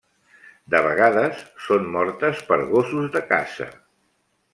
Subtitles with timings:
[0.75, 3.69] De vegades, són mortes per gossos de caça.